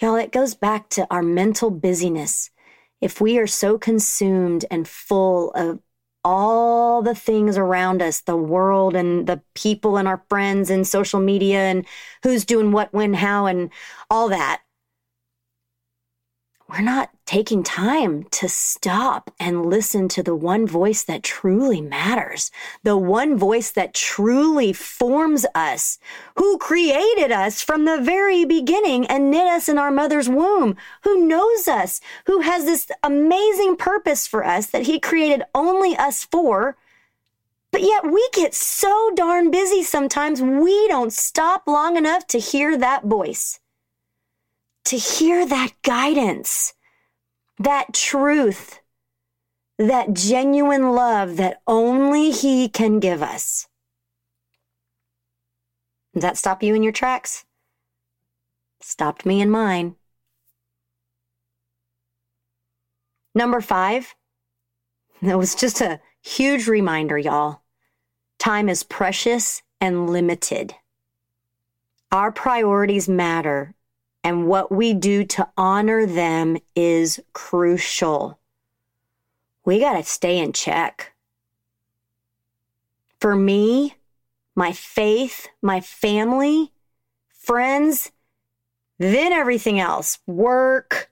Y'all, 0.00 0.14
it 0.14 0.30
goes 0.30 0.54
back 0.54 0.88
to 0.90 1.06
our 1.10 1.22
mental 1.22 1.70
busyness 1.70 2.50
if 3.00 3.20
we 3.20 3.38
are 3.38 3.46
so 3.46 3.76
consumed 3.76 4.64
and 4.70 4.86
full 4.86 5.50
of 5.52 5.80
all 6.24 7.02
the 7.02 7.14
things 7.14 7.56
around 7.56 8.00
us, 8.02 8.20
the 8.20 8.36
world 8.36 8.94
and 8.94 9.26
the 9.26 9.40
people 9.54 9.96
and 9.96 10.06
our 10.06 10.22
friends 10.28 10.70
and 10.70 10.86
social 10.86 11.18
media 11.20 11.58
and 11.58 11.84
who's 12.22 12.44
doing 12.44 12.70
what, 12.70 12.92
when, 12.92 13.14
how, 13.14 13.46
and 13.46 13.70
all 14.10 14.28
that, 14.28 14.62
we're 16.68 16.82
not 16.82 17.08
taking 17.24 17.62
time 17.62 18.24
to 18.24 18.46
stop 18.46 19.30
and 19.40 19.64
listen 19.64 20.06
to 20.08 20.22
the 20.22 20.34
one 20.34 20.66
voice 20.66 21.02
that 21.02 21.22
truly 21.22 21.80
matters, 21.80 22.50
the 22.82 22.96
one 22.96 23.38
voice 23.38 23.70
that 23.70 23.94
truly 23.94 24.74
forms 24.74 25.46
us, 25.54 25.98
who 26.36 26.58
created 26.58 27.32
us 27.32 27.62
from 27.62 27.86
the 27.86 27.98
very 27.98 28.44
beginning 28.44 29.06
and 29.06 29.30
knit 29.30 29.46
us 29.46 29.68
in 29.68 29.78
our 29.78 29.90
mother's 29.90 30.28
womb, 30.28 30.76
who 31.04 31.26
knows 31.26 31.68
us, 31.68 32.02
who 32.26 32.40
has 32.40 32.66
this 32.66 32.86
amazing 33.02 33.76
purpose 33.76 34.26
for 34.26 34.44
us 34.44 34.66
that 34.66 34.82
he 34.82 35.00
created 35.00 35.42
only 35.54 35.96
us 35.96 36.24
for. 36.24 36.76
But 37.70 37.82
yet 37.82 38.04
we 38.04 38.28
get 38.34 38.54
so 38.54 39.10
darn 39.14 39.50
busy 39.50 39.82
sometimes 39.82 40.42
we 40.42 40.86
don't 40.88 41.12
stop 41.12 41.66
long 41.66 41.96
enough 41.96 42.26
to 42.28 42.38
hear 42.38 42.76
that 42.76 43.04
voice, 43.04 43.58
to 44.88 44.96
hear 44.96 45.46
that 45.46 45.72
guidance 45.82 46.74
that 47.58 47.92
truth, 47.92 48.80
that 49.78 50.14
genuine 50.14 50.92
love 50.92 51.36
that 51.36 51.60
only 51.66 52.30
He 52.30 52.68
can 52.68 53.00
give 53.00 53.22
us. 53.22 53.66
Does 56.14 56.22
that 56.22 56.36
stop 56.36 56.62
you 56.62 56.74
in 56.74 56.82
your 56.82 56.92
tracks? 56.92 57.44
Stopped 58.80 59.26
me 59.26 59.40
in 59.40 59.50
mine. 59.50 59.96
Number 63.34 63.60
five, 63.60 64.14
it 65.20 65.36
was 65.36 65.54
just 65.54 65.80
a 65.80 66.00
huge 66.22 66.66
reminder, 66.66 67.18
y'all. 67.18 67.62
Time 68.38 68.68
is 68.68 68.82
precious 68.82 69.62
and 69.80 70.08
limited. 70.08 70.74
Our 72.10 72.32
priorities 72.32 73.08
matter 73.08 73.74
and 74.28 74.46
what 74.46 74.70
we 74.70 74.92
do 74.92 75.24
to 75.24 75.48
honor 75.56 76.04
them 76.04 76.58
is 76.76 77.18
crucial. 77.32 78.38
We 79.64 79.80
got 79.80 79.94
to 79.94 80.02
stay 80.02 80.36
in 80.36 80.52
check. 80.52 81.14
For 83.20 83.34
me, 83.34 83.96
my 84.54 84.72
faith, 84.72 85.48
my 85.62 85.80
family, 85.80 86.72
friends, 87.30 88.12
then 88.98 89.32
everything 89.32 89.80
else, 89.80 90.18
work, 90.26 91.10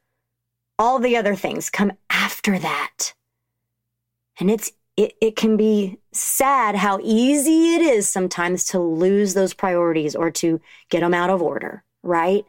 all 0.79 0.99
the 0.99 1.17
other 1.17 1.35
things 1.35 1.71
come 1.71 1.93
after 2.11 2.59
that. 2.59 3.15
And 4.39 4.51
it's 4.51 4.73
it, 4.99 5.15
it 5.23 5.37
can 5.37 5.57
be 5.57 6.01
sad 6.13 6.77
how 6.77 6.99
easy 7.03 7.77
it 7.77 7.81
is 7.81 8.11
sometimes 8.11 8.67
to 8.67 8.79
lose 8.79 9.33
those 9.33 9.55
priorities 9.55 10.15
or 10.15 10.31
to 10.33 10.61
get 10.91 11.01
them 11.01 11.15
out 11.15 11.31
of 11.31 11.41
order, 11.41 11.83
right? 12.03 12.45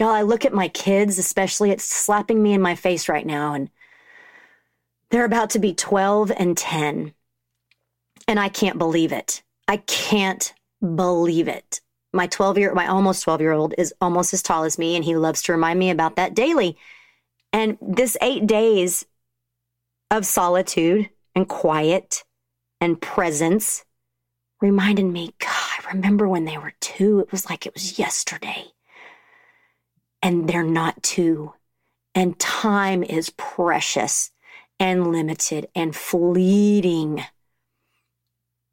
Y'all, 0.00 0.08
I 0.08 0.22
look 0.22 0.46
at 0.46 0.54
my 0.54 0.68
kids, 0.68 1.18
especially, 1.18 1.70
it's 1.70 1.84
slapping 1.84 2.42
me 2.42 2.54
in 2.54 2.62
my 2.62 2.74
face 2.74 3.06
right 3.06 3.26
now, 3.26 3.52
and 3.52 3.68
they're 5.10 5.26
about 5.26 5.50
to 5.50 5.58
be 5.58 5.74
12 5.74 6.32
and 6.34 6.56
10. 6.56 7.12
And 8.26 8.40
I 8.40 8.48
can't 8.48 8.78
believe 8.78 9.12
it. 9.12 9.42
I 9.68 9.76
can't 9.76 10.54
believe 10.80 11.48
it. 11.48 11.82
My 12.14 12.26
12 12.28 12.56
year, 12.56 12.74
my 12.74 12.86
almost 12.86 13.24
12 13.24 13.42
year 13.42 13.52
old 13.52 13.74
is 13.76 13.92
almost 14.00 14.32
as 14.32 14.40
tall 14.40 14.64
as 14.64 14.78
me, 14.78 14.96
and 14.96 15.04
he 15.04 15.16
loves 15.16 15.42
to 15.42 15.52
remind 15.52 15.78
me 15.78 15.90
about 15.90 16.16
that 16.16 16.32
daily. 16.32 16.78
And 17.52 17.76
this 17.82 18.16
eight 18.22 18.46
days 18.46 19.04
of 20.10 20.24
solitude 20.24 21.10
and 21.34 21.46
quiet 21.46 22.24
and 22.80 22.98
presence 22.98 23.84
reminded 24.62 25.04
me, 25.04 25.34
God, 25.38 25.50
I 25.50 25.92
remember 25.92 26.26
when 26.26 26.46
they 26.46 26.56
were 26.56 26.72
two. 26.80 27.20
It 27.20 27.30
was 27.30 27.50
like 27.50 27.66
it 27.66 27.74
was 27.74 27.98
yesterday 27.98 28.72
and 30.22 30.48
they're 30.48 30.62
not 30.62 31.02
two. 31.02 31.54
And 32.14 32.38
time 32.38 33.02
is 33.02 33.30
precious 33.30 34.30
and 34.78 35.12
limited 35.12 35.68
and 35.74 35.94
fleeting. 35.94 37.22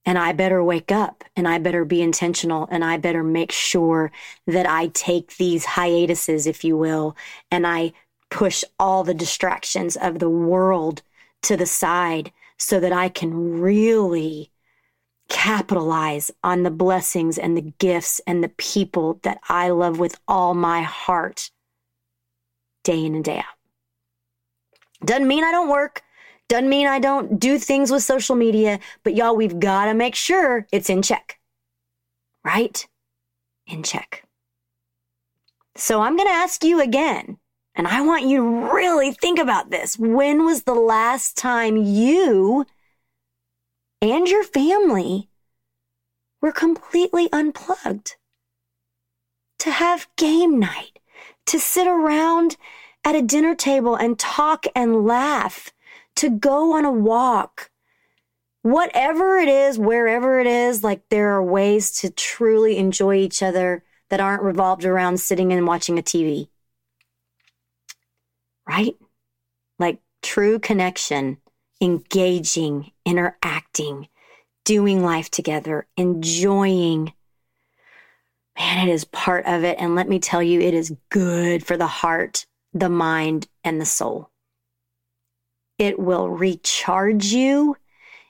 And 0.06 0.18
I 0.18 0.32
better 0.32 0.64
wake 0.64 0.92
up 0.92 1.26
and 1.36 1.48
I 1.48 1.60
better 1.60 1.84
be 1.84 2.02
intentional 2.02 2.68
and 2.72 2.84
I 2.84 2.98
better 2.98 3.24
make 3.24 3.52
sure 3.52 4.12
that 4.48 4.66
I 4.66 4.88
take 4.88 5.36
these 5.36 5.66
hiatuses, 5.66 6.48
if 6.48 6.64
you 6.64 6.78
will, 6.78 7.16
and 7.52 7.68
I 7.68 7.92
push 8.30 8.64
all 8.80 9.04
the 9.04 9.14
distractions 9.14 9.98
of 9.98 10.20
the 10.20 10.30
world 10.30 11.02
to 11.44 11.58
the 11.58 11.66
side 11.66 12.32
so 12.58 12.80
that 12.80 12.94
I 12.94 13.10
can 13.10 13.60
really 13.62 14.50
capitalize 15.30 16.32
on 16.44 16.64
the 16.64 16.72
blessings 16.72 17.38
and 17.38 17.56
the 17.58 17.74
gifts 17.80 18.22
and 18.26 18.44
the 18.44 18.50
people 18.50 19.20
that 19.24 19.40
I 19.50 19.70
love 19.70 20.00
with 20.00 20.20
all 20.28 20.54
my 20.54 20.82
heart 20.82 21.52
day 22.84 23.06
in 23.06 23.16
and 23.16 23.24
day 23.24 23.40
out. 23.40 25.06
Doesn't 25.06 25.28
mean 25.28 25.44
I 25.44 25.52
don't 25.52 25.70
work. 25.70 26.02
Doesn't 26.48 26.70
mean 26.70 26.88
I 26.88 27.00
don't 27.00 27.40
do 27.40 27.60
things 27.60 27.92
with 27.92 28.04
social 28.04 28.36
media, 28.36 28.80
but 29.04 29.16
y'all, 29.16 29.36
we've 29.36 29.60
got 29.60 29.86
to 29.86 29.94
make 29.94 30.16
sure 30.16 30.66
it's 30.72 30.90
in 30.90 31.02
check. 31.02 31.40
Right? 32.44 32.88
In 33.68 33.84
check. 33.84 34.24
So 35.76 36.02
I'm 36.02 36.16
going 36.16 36.28
to 36.28 36.34
ask 36.34 36.64
you 36.64 36.82
again, 36.82 37.38
and 37.76 37.88
I 37.88 38.02
want 38.02 38.26
you 38.26 38.38
to 38.38 38.74
really 38.74 39.12
think 39.12 39.40
about 39.40 39.70
this. 39.70 39.98
When 39.98 40.46
was 40.46 40.64
the 40.64 40.74
last 40.74 41.38
time 41.38 41.76
you 41.76 42.66
and 44.02 44.28
your 44.28 44.44
family 44.44 45.30
were 46.42 46.52
completely 46.52 47.30
unplugged? 47.32 48.16
To 49.60 49.72
have 49.72 50.08
game 50.18 50.60
night, 50.60 51.00
to 51.48 51.60
sit 51.60 51.88
around 51.88 52.58
at 53.04 53.16
a 53.16 53.22
dinner 53.22 53.56
table 53.56 53.96
and 53.96 54.20
talk 54.20 54.66
and 54.76 55.06
laugh 55.06 55.72
to 56.18 56.30
go 56.30 56.74
on 56.74 56.86
a 56.86 56.92
walk. 56.92 57.72
Whatever 58.62 59.38
it 59.38 59.48
is, 59.48 59.80
wherever 59.80 60.40
it 60.40 60.48
is, 60.48 60.84
like 60.84 61.08
there 61.10 61.32
are 61.34 61.44
ways 61.44 61.92
to 62.02 62.10
truly 62.10 62.78
enjoy 62.78 63.16
each 63.16 63.42
other 63.42 63.84
that 64.10 64.20
aren't 64.20 64.44
revolved 64.44 64.84
around 64.84 65.20
sitting 65.20 65.54
and 65.54 65.66
watching 65.66 65.98
a 65.98 66.02
TV. 66.02 66.50
Right? 68.68 68.96
Like 69.80 70.02
true 70.22 70.60
connection, 70.60 71.38
engaging, 71.82 72.92
interacting, 73.06 74.08
doing 74.66 75.04
life 75.04 75.30
together, 75.30 75.88
enjoying. 75.96 77.14
Man, 78.58 78.88
it 78.88 78.92
is 78.92 79.06
part 79.06 79.46
of 79.46 79.64
it. 79.64 79.78
And 79.80 79.96
let 79.96 80.10
me 80.10 80.20
tell 80.20 80.42
you, 80.42 80.60
it 80.60 80.74
is 80.74 80.96
good 81.10 81.66
for 81.66 81.78
the 81.78 81.88
heart, 81.88 82.46
the 82.74 82.90
mind, 82.90 83.48
and 83.64 83.80
the 83.80 83.86
soul. 83.86 84.30
It 85.78 86.00
will 86.00 86.30
recharge 86.30 87.26
you. 87.26 87.78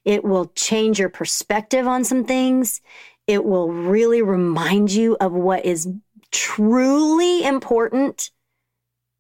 It 0.04 0.24
will 0.24 0.52
change 0.56 1.00
your 1.00 1.10
perspective 1.10 1.88
on 1.88 2.04
some 2.04 2.26
things. 2.26 2.82
It 3.26 3.44
will 3.44 3.72
really 3.72 4.22
remind 4.22 4.92
you 4.92 5.18
of 5.20 5.32
what 5.32 5.66
is 5.66 5.88
truly 6.32 7.44
important 7.44 8.32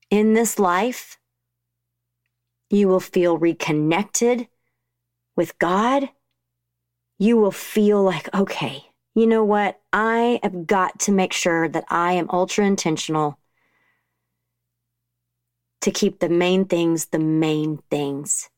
in 0.10 0.34
this 0.34 0.60
life. 0.60 1.16
You 2.69 2.88
will 2.88 3.00
feel 3.00 3.38
reconnected 3.38 4.47
with 5.36 5.57
God. 5.59 6.09
You 7.17 7.38
will 7.38 7.51
feel 7.51 8.03
like, 8.03 8.33
okay, 8.36 8.83
you 9.15 9.25
know 9.25 9.43
what? 9.43 9.79
I 9.91 10.39
have 10.43 10.67
got 10.67 11.00
to 11.01 11.12
make 11.12 11.33
sure 11.33 11.67
that 11.69 11.86
I 11.89 12.13
am 12.13 12.29
ultra 12.29 12.65
intentional 12.65 13.39
to 15.81 15.91
keep 15.91 16.19
the 16.19 16.29
main 16.29 16.65
things 16.65 17.07
the 17.07 17.19
main 17.19 17.79
things 17.89 18.50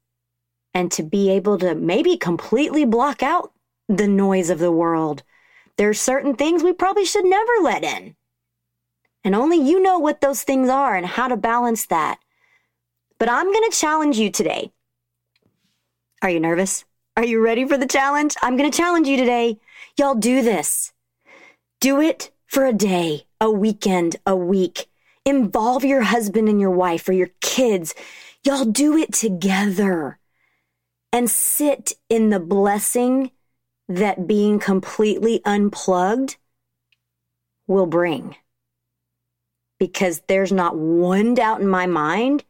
and 0.74 0.92
to 0.92 1.04
be 1.04 1.30
able 1.30 1.58
to 1.60 1.76
maybe 1.76 2.18
completely 2.18 2.86
block 2.86 3.22
out 3.24 3.52
the 3.88 4.08
noise 4.08 4.50
of 4.50 4.60
the 4.60 4.72
world. 4.72 5.24
There 5.78 5.90
are 5.90 5.94
certain 5.94 6.36
things 6.36 6.64
we 6.64 6.74
probably 6.74 7.06
should 7.06 7.26
never 7.26 7.52
let 7.62 7.84
in. 7.84 8.16
And 9.24 9.36
only 9.36 9.58
you 9.58 9.82
know 9.82 10.00
what 10.00 10.22
those 10.22 10.44
things 10.44 10.70
are 10.70 10.96
and 10.96 11.06
how 11.06 11.28
to 11.28 11.38
balance 11.38 11.86
that. 11.88 12.20
But 13.20 13.30
I'm 13.30 13.52
going 13.52 13.70
to 13.70 13.78
challenge 13.78 14.18
you 14.18 14.32
today. 14.32 14.72
Are 16.22 16.30
you 16.30 16.40
nervous? 16.40 16.86
Are 17.18 17.26
you 17.26 17.44
ready 17.44 17.68
for 17.68 17.78
the 17.78 17.86
challenge? 17.86 18.36
I'm 18.42 18.56
going 18.56 18.72
to 18.72 18.78
challenge 18.78 19.08
you 19.08 19.18
today. 19.18 19.60
Y'all 19.98 20.16
do 20.16 20.42
this. 20.42 20.94
Do 21.82 22.00
it 22.00 22.32
for 22.46 22.66
a 22.66 22.74
day, 22.74 23.24
a 23.42 23.52
weekend, 23.52 24.16
a 24.26 24.36
week. 24.36 24.88
Involve 25.26 25.84
your 25.84 26.04
husband 26.04 26.48
and 26.48 26.62
your 26.62 26.72
wife 26.72 27.10
or 27.10 27.14
your 27.14 27.32
kids. 27.42 27.94
Y'all 28.46 28.66
do 28.66 28.96
it 28.98 29.14
together 29.14 30.18
and 31.12 31.30
sit 31.30 31.94
in 32.08 32.30
the 32.30 32.40
blessing 32.40 33.32
that 33.90 34.28
being 34.28 34.60
completely 34.60 35.42
unplugged 35.44 36.38
will 37.68 37.86
bring. 37.86 38.36
Because 39.78 40.22
there's 40.28 40.52
not 40.54 40.78
one 40.78 41.34
doubt 41.34 41.60
in 41.60 41.68
my 41.68 41.86
mind 41.86 42.46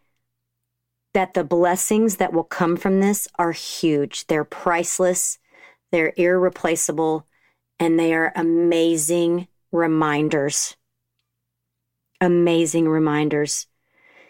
that 1.14 1.34
the 1.34 1.44
blessings 1.44 2.18
that 2.18 2.34
will 2.34 2.44
come 2.44 2.78
from 2.78 3.00
this 3.00 3.28
are 3.38 3.52
huge. 3.52 4.28
They're 4.28 4.44
priceless, 4.44 5.40
they're 5.92 6.14
irreplaceable, 6.18 7.26
and 7.80 8.00
they 8.00 8.14
are 8.14 8.32
amazing 8.36 9.48
reminders 9.72 10.76
amazing 12.22 12.88
reminders. 12.88 13.68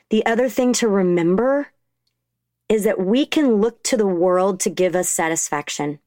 The 0.10 0.26
other 0.26 0.50
thing 0.50 0.74
to 0.74 0.88
remember 0.88 1.68
is 2.68 2.84
that 2.84 3.00
we 3.00 3.26
can 3.26 3.56
look 3.56 3.82
to 3.84 3.98
the 3.98 4.08
world 4.08 4.60
to 4.62 4.70
give 4.70 4.96
us 4.96 5.10
satisfaction. 5.10 6.00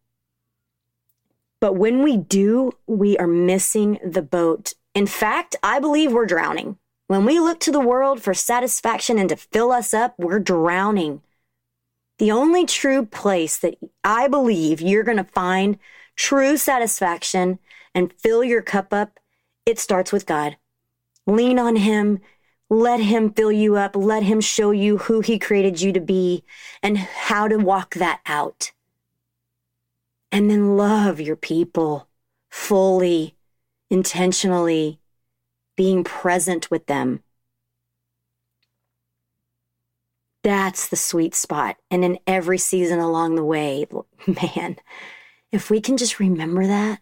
But 1.60 1.74
when 1.74 2.02
we 2.02 2.16
do, 2.16 2.72
we 2.86 3.16
are 3.18 3.26
missing 3.26 3.98
the 4.04 4.22
boat. 4.22 4.74
In 4.94 5.06
fact, 5.06 5.56
I 5.62 5.80
believe 5.80 6.12
we're 6.12 6.26
drowning. 6.26 6.78
When 7.12 7.26
we 7.26 7.38
look 7.38 7.60
to 7.60 7.70
the 7.70 7.78
world 7.78 8.22
for 8.22 8.32
satisfaction 8.32 9.18
and 9.18 9.28
to 9.28 9.36
fill 9.36 9.70
us 9.70 9.92
up, 9.92 10.14
we're 10.16 10.38
drowning. 10.38 11.20
The 12.16 12.32
only 12.32 12.64
true 12.64 13.04
place 13.04 13.58
that 13.58 13.74
I 14.02 14.28
believe 14.28 14.80
you're 14.80 15.02
going 15.02 15.18
to 15.18 15.24
find 15.24 15.78
true 16.16 16.56
satisfaction 16.56 17.58
and 17.94 18.14
fill 18.14 18.42
your 18.42 18.62
cup 18.62 18.94
up, 18.94 19.20
it 19.66 19.78
starts 19.78 20.10
with 20.10 20.24
God. 20.24 20.56
Lean 21.26 21.58
on 21.58 21.76
Him. 21.76 22.18
Let 22.70 23.00
Him 23.00 23.30
fill 23.30 23.52
you 23.52 23.76
up. 23.76 23.94
Let 23.94 24.22
Him 24.22 24.40
show 24.40 24.70
you 24.70 24.96
who 24.96 25.20
He 25.20 25.38
created 25.38 25.82
you 25.82 25.92
to 25.92 26.00
be 26.00 26.44
and 26.82 26.96
how 26.96 27.46
to 27.46 27.58
walk 27.58 27.92
that 27.96 28.22
out. 28.24 28.72
And 30.30 30.48
then 30.50 30.78
love 30.78 31.20
your 31.20 31.36
people 31.36 32.08
fully, 32.48 33.36
intentionally, 33.90 35.01
being 35.76 36.04
present 36.04 36.70
with 36.70 36.86
them. 36.86 37.22
That's 40.42 40.88
the 40.88 40.96
sweet 40.96 41.34
spot. 41.34 41.76
And 41.90 42.04
in 42.04 42.18
every 42.26 42.58
season 42.58 42.98
along 42.98 43.36
the 43.36 43.44
way, 43.44 43.86
man, 44.26 44.76
if 45.52 45.70
we 45.70 45.80
can 45.80 45.96
just 45.96 46.18
remember 46.18 46.66
that, 46.66 47.00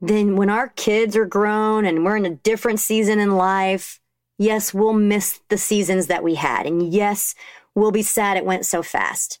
then 0.00 0.36
when 0.36 0.50
our 0.50 0.68
kids 0.68 1.14
are 1.16 1.26
grown 1.26 1.84
and 1.84 2.04
we're 2.04 2.16
in 2.16 2.26
a 2.26 2.30
different 2.36 2.80
season 2.80 3.18
in 3.20 3.36
life, 3.36 4.00
yes, 4.38 4.72
we'll 4.72 4.94
miss 4.94 5.40
the 5.48 5.58
seasons 5.58 6.06
that 6.06 6.24
we 6.24 6.36
had. 6.36 6.66
And 6.66 6.92
yes, 6.92 7.34
we'll 7.74 7.92
be 7.92 8.02
sad 8.02 8.36
it 8.36 8.44
went 8.44 8.64
so 8.64 8.82
fast. 8.82 9.38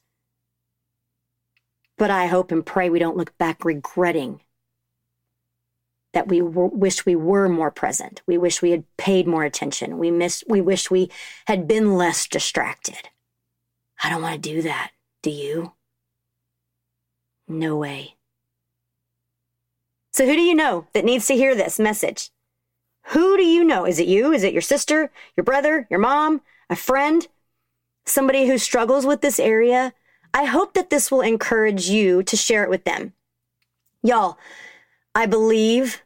But 1.96 2.10
I 2.10 2.26
hope 2.26 2.52
and 2.52 2.64
pray 2.64 2.90
we 2.90 2.98
don't 2.98 3.16
look 3.16 3.36
back 3.38 3.64
regretting 3.64 4.40
that 6.12 6.28
we 6.28 6.40
w- 6.40 6.70
wish 6.72 7.06
we 7.06 7.14
were 7.14 7.48
more 7.48 7.70
present. 7.70 8.22
We 8.26 8.36
wish 8.38 8.62
we 8.62 8.70
had 8.70 8.84
paid 8.96 9.26
more 9.26 9.44
attention. 9.44 9.98
We 9.98 10.10
miss, 10.10 10.42
we 10.48 10.60
wish 10.60 10.90
we 10.90 11.10
had 11.46 11.68
been 11.68 11.94
less 11.96 12.26
distracted. 12.26 13.08
I 14.02 14.10
don't 14.10 14.22
want 14.22 14.42
to 14.42 14.50
do 14.50 14.62
that. 14.62 14.92
Do 15.22 15.30
you? 15.30 15.72
No 17.46 17.76
way. 17.76 18.16
So, 20.12 20.26
who 20.26 20.34
do 20.34 20.42
you 20.42 20.54
know 20.54 20.86
that 20.92 21.04
needs 21.04 21.26
to 21.26 21.36
hear 21.36 21.54
this 21.54 21.78
message? 21.78 22.30
Who 23.08 23.36
do 23.36 23.44
you 23.44 23.64
know? 23.64 23.86
Is 23.86 23.98
it 23.98 24.08
you? 24.08 24.32
Is 24.32 24.44
it 24.44 24.52
your 24.52 24.62
sister, 24.62 25.10
your 25.36 25.44
brother, 25.44 25.86
your 25.90 26.00
mom, 26.00 26.42
a 26.68 26.76
friend, 26.76 27.26
somebody 28.06 28.46
who 28.46 28.58
struggles 28.58 29.06
with 29.06 29.20
this 29.20 29.38
area? 29.38 29.92
I 30.32 30.44
hope 30.44 30.74
that 30.74 30.90
this 30.90 31.10
will 31.10 31.22
encourage 31.22 31.88
you 31.88 32.22
to 32.22 32.36
share 32.36 32.62
it 32.62 32.70
with 32.70 32.84
them. 32.84 33.12
Y'all, 34.02 34.38
I 35.20 35.26
believe 35.26 36.02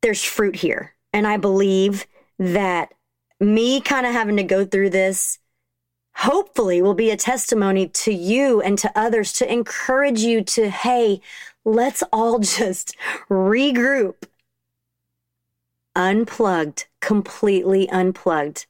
there's 0.00 0.24
fruit 0.24 0.56
here. 0.56 0.94
And 1.12 1.26
I 1.26 1.36
believe 1.36 2.06
that 2.38 2.94
me 3.38 3.82
kind 3.82 4.06
of 4.06 4.12
having 4.14 4.38
to 4.38 4.42
go 4.42 4.64
through 4.64 4.88
this 4.88 5.38
hopefully 6.14 6.80
will 6.80 6.94
be 6.94 7.10
a 7.10 7.16
testimony 7.18 7.88
to 7.88 8.10
you 8.10 8.62
and 8.62 8.78
to 8.78 8.90
others 8.98 9.34
to 9.34 9.52
encourage 9.52 10.20
you 10.20 10.42
to, 10.44 10.70
hey, 10.70 11.20
let's 11.66 12.02
all 12.10 12.38
just 12.56 12.96
regroup. 13.28 14.22
Unplugged, 15.94 16.86
completely 17.02 17.86
unplugged. 17.90 18.64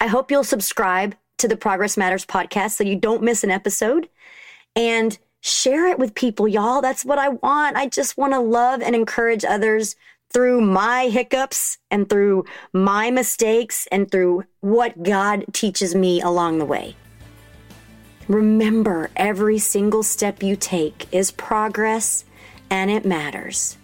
I 0.00 0.08
hope 0.08 0.28
you'll 0.32 0.42
subscribe 0.42 1.14
to 1.36 1.46
the 1.46 1.56
Progress 1.56 1.96
Matters 1.96 2.26
podcast 2.26 2.72
so 2.72 2.82
you 2.82 2.96
don't 2.96 3.22
miss 3.22 3.44
an 3.44 3.52
episode 3.52 4.08
and 4.74 5.20
share 5.40 5.86
it 5.86 5.98
with 5.98 6.14
people, 6.14 6.48
y'all. 6.48 6.80
That's 6.80 7.04
what 7.04 7.18
I 7.18 7.30
want. 7.30 7.76
I 7.76 7.86
just 7.86 8.16
want 8.16 8.32
to 8.32 8.40
love 8.40 8.82
and 8.82 8.94
encourage 8.94 9.44
others 9.44 9.96
through 10.32 10.60
my 10.60 11.08
hiccups 11.08 11.78
and 11.90 12.08
through 12.08 12.44
my 12.72 13.10
mistakes 13.10 13.88
and 13.90 14.10
through 14.10 14.44
what 14.60 15.02
God 15.02 15.44
teaches 15.52 15.94
me 15.94 16.20
along 16.20 16.58
the 16.58 16.64
way. 16.64 16.96
Remember, 18.28 19.10
every 19.16 19.58
single 19.58 20.02
step 20.02 20.42
you 20.42 20.54
take 20.54 21.06
is 21.12 21.30
progress 21.30 22.24
and 22.68 22.90
it 22.90 23.06
matters. 23.06 23.78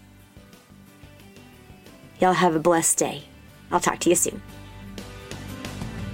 Y'all 2.21 2.35
have 2.35 2.55
a 2.55 2.61
blessed 2.61 2.99
day. 2.99 3.25
I'll 3.73 3.81
talk 3.81 4.01
to 4.01 4.11
you 4.11 4.15
soon. 4.15 4.43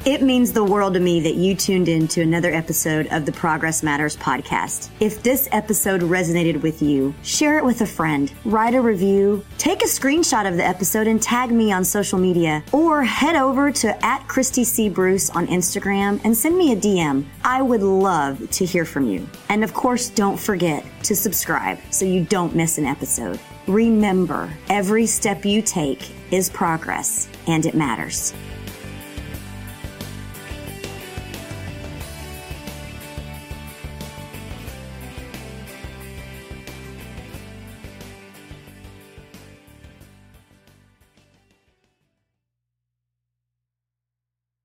It 0.07 0.23
means 0.23 0.51
the 0.51 0.65
world 0.65 0.95
to 0.95 1.01
me 1.01 1.21
that 1.21 1.35
you 1.35 1.55
tuned 1.55 1.87
in 1.87 2.09
to 2.09 2.23
another 2.23 2.51
episode 2.51 3.07
of 3.09 3.27
the 3.27 3.33
Progress 3.33 3.83
Matters 3.83 4.17
podcast. 4.17 4.89
If 4.99 5.23
this 5.23 5.47
episode 5.53 6.01
resonated 6.01 6.63
with 6.63 6.81
you, 6.81 7.15
share 7.23 7.59
it 7.59 7.65
with 7.67 7.83
a 7.83 7.87
friend, 7.87 8.33
write 8.47 8.75
a 8.75 8.81
review, 8.81 9.45
take 9.59 9.83
a 9.83 9.87
screenshot 9.87 10.49
of 10.49 10.57
the 10.57 10.67
episode 10.67 11.07
and 11.07 11.21
tag 11.21 11.51
me 11.51 11.71
on 11.71 11.85
social 11.85 12.19
media, 12.19 12.65
or 12.73 13.03
head 13.03 13.37
over 13.37 13.71
to 13.73 14.03
at 14.03 14.27
Christy 14.27 14.65
C. 14.65 14.89
Bruce 14.89 15.29
on 15.29 15.47
Instagram 15.49 16.19
and 16.25 16.35
send 16.35 16.57
me 16.57 16.73
a 16.73 16.77
DM. 16.77 17.27
I 17.45 17.61
would 17.61 17.83
love 17.83 18.51
to 18.53 18.65
hear 18.65 18.87
from 18.87 19.07
you. 19.07 19.29
And 19.51 19.63
of 19.63 19.75
course, 19.75 20.09
don't 20.09 20.41
forget 20.41 20.83
to 21.03 21.15
subscribe 21.15 21.79
so 21.91 22.07
you 22.07 22.25
don't 22.25 22.57
miss 22.57 22.79
an 22.79 22.87
episode. 22.87 23.39
Remember, 23.67 24.51
every 24.71 25.05
step 25.05 25.45
you 25.45 25.61
take 25.61 26.11
is 26.31 26.49
progress 26.49 27.29
and 27.47 27.67
it 27.67 27.75
matters. 27.75 28.33